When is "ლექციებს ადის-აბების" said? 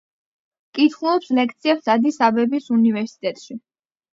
1.39-2.73